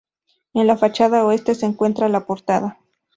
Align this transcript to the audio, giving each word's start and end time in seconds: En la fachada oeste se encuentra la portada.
En 0.55 0.65
la 0.65 0.77
fachada 0.77 1.23
oeste 1.25 1.53
se 1.53 1.67
encuentra 1.67 2.09
la 2.09 2.25
portada. 2.25 2.79